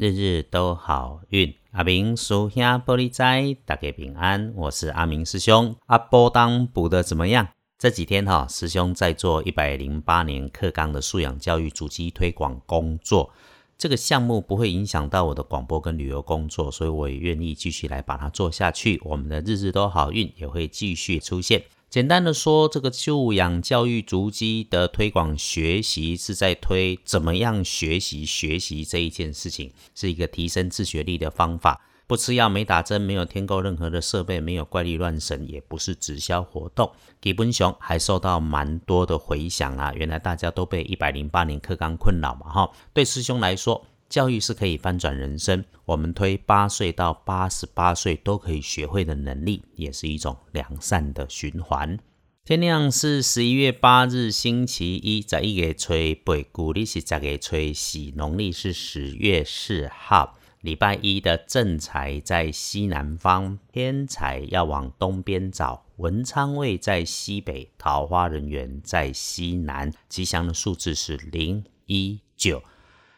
[0.00, 4.52] 日日都好运，阿明叔兄玻璃仔，大家平安。
[4.54, 7.48] 我是阿明师兄，阿波当补的怎么样？
[7.76, 13.32] 这几天哈，师兄在做一百零八年课纲的素养教育主机推广工作，
[13.76, 19.00] 这个项目不会影响到我的广播跟旅游工作，所以我也愿意继续来把它做下去。
[19.02, 21.60] 我们的日日都好运也会继续出现。
[21.90, 31.80] 简单的说，这个素养教育足迹的推广学习是在推怎么样学习学习这一件事情，是一个提升自学力的方法。
[32.06, 36.92] 不吃药、没打针、没有添购任何的设备、没有怪力乱神，也不是直销活动。
[37.22, 39.90] 基本熊还受到蛮多的回响啊！
[39.94, 42.70] 原来大家都被一百零八年课纲困扰嘛，哈。
[42.92, 43.86] 对师兄来说。
[44.08, 45.64] 教育是可以翻转人生。
[45.84, 51.98] 我们推八岁到八十八岁都可以学会的能力，也是一种良善的循环。
[52.44, 65.84] 天亮是十一月八日，星期一，在一月吹北，古历是十月吹喜，农历是十月四号，礼拜一的正财在西南方，偏财要往东边找。
[65.96, 69.92] 文昌位在西北，桃花人缘在西南。
[70.08, 72.62] 吉祥的数字是零一九。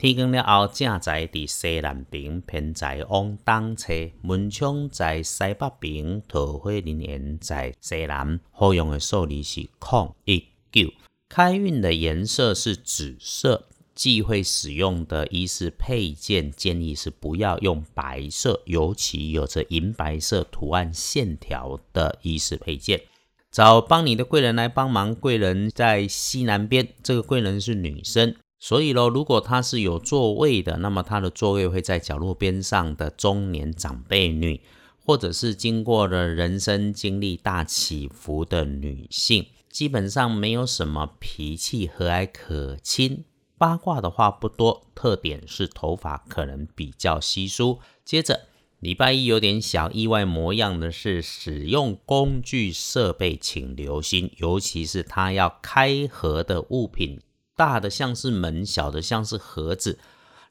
[0.00, 8.38] 天光了后，正在伫西南边，偏在往东侧；门窗在西北边，桃花林园在西南。
[8.52, 10.38] 好用的数字是空一
[10.70, 10.92] 九。
[11.28, 23.02] 开运的颜色是紫色，忌讳使用的衣饰配件，建议是不要用白色，尤其有着银白色图案线条的衣饰配件。
[23.50, 28.36] 找帮你的贵人来帮忙，贵人在西南边，这个贵人是女生。
[28.60, 34.60] 所以咯，如果她是有座位的，那么她的座位会在角落边上的中年长辈女，
[35.04, 43.24] 或者是经过了人生经历大起伏的女性，基本上没有什么脾气，和蔼可亲，
[43.56, 47.78] 八卦的话不多，特点是头发可能比较稀疏。
[48.04, 48.48] 接着
[48.80, 57.20] 礼拜一有点小意外模样的是，使用工具设备请留心，尤其是他要开合的物品。
[57.58, 59.98] 大的像是门，小的像是盒子。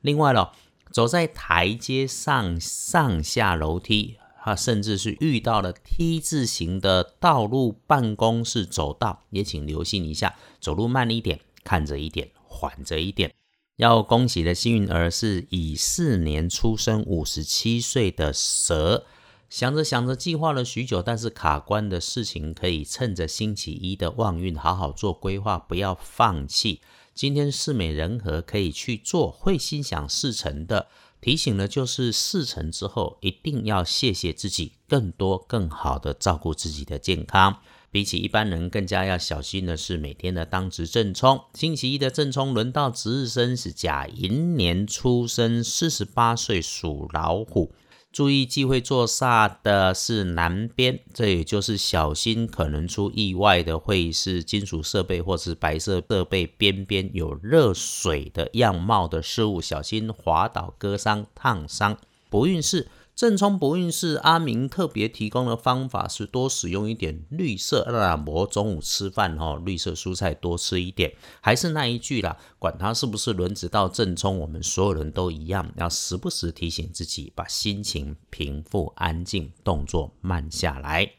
[0.01, 0.51] 另外咯，
[0.91, 13.33] 走在台阶上，上下楼梯，啊，甚至是遇到了 T 字形的道路、办公室走道，也请留心一下，走路慢一点，看着一点，缓着一点。
[13.77, 19.05] 要恭喜的幸运儿是乙巳年出生，五十七岁的蛇。
[19.49, 26.81] 想着想着，计划了许久，但是卡关的事情，可以趁着星期一的旺运，好好做规划，不要放弃。
[27.13, 30.87] 今天事美人和，可以去做，会心想事成的。
[31.21, 37.59] 提醒了，就是事成之后，一定要谢谢自己，更多更好的照顾自己的健康。
[37.89, 41.41] 比起一般人，更加要小心的是每天的当值正冲。
[41.53, 47.71] 星期一的正冲轮到值日生是甲寅年出生，四十八岁属老虎。
[48.17, 61.95] 注意忌讳做煞的是南边，这也就是小心可能出意外的会是金属设备或是白色设备边边有热水的样貌的事物，小心滑倒、割伤、烫伤。
[62.31, 62.87] 不运势。
[63.17, 67.83] 正冲不运势，阿明特别提供的方法是多使用一点绿色。
[67.89, 71.15] 那我中午吃饭哈，绿色蔬菜多吃一点。
[71.41, 81.11] 还是那一句啦，管他是不是轮子到正冲，我们所有人都一样，要时不时提醒自己，把心情平复、安静，动作慢下来。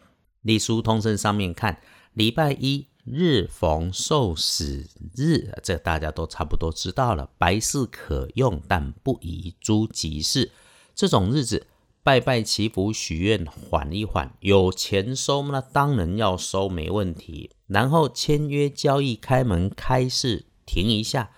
[0.42, 1.80] 隶书通身上面看，
[2.12, 7.28] 礼拜一日逢受死日，这大家都差不多知道了。
[7.38, 10.52] 白事可用，但不宜诸吉事。
[10.94, 11.66] 这种日子。
[12.08, 17.50] 拜拜祈福许愿，缓一缓，有钱收那当然要收，没问题。
[17.66, 21.30] 然后签约交易、开门开市，停一下。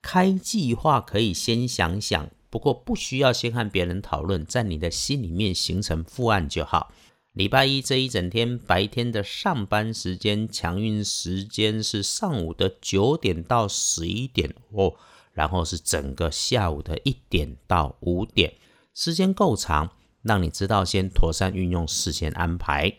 [0.00, 6.92] 开计划可以先想想，不过不需要先和别人讨论，在你的心里面形成副案就好。
[7.32, 14.94] 礼拜一这一整天，白天的上班时间强运时间是上午的九点到十一点哦，
[15.32, 18.54] 然后是整个下午的一点到五点，
[18.94, 19.90] 时间够长。
[20.22, 22.94] 让你知道，先妥善运用，事先安排。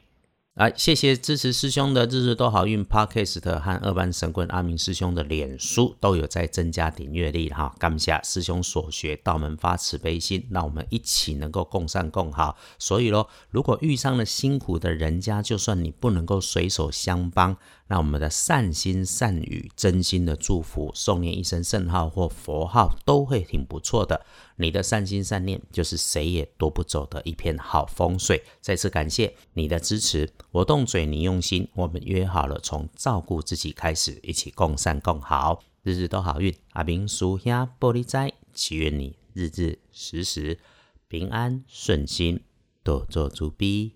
[0.55, 7.73] 来，谢谢支持师兄的日日都好运 Podcast 和二班神棍阿明师兄的脸书都有在增加点阅率哈。
[7.79, 12.55] 感谢师兄所学，道门发慈悲心，让我们一起能够共善共好。
[12.77, 17.57] 所以咯，如果遇上了辛苦的人家，就算你不能够随手相帮。
[17.93, 24.25] 那我们的善心善语、真心的祝福、诵念一声圣号或佛号，都会挺不错的。
[24.55, 28.43] 你的善心善念，就是谁也夺不走的一片好风水。
[28.61, 31.69] 再次感谢你的支持，我动嘴，你用心。
[31.75, 36.51] 我们约好了，从照顾自己开始，一起共善共好，日日都好运。
[36.71, 40.57] 阿明叔兄玻璃斋，祈愿你日日时时
[41.07, 42.41] 平安顺心，
[42.81, 43.91] 多做主逼。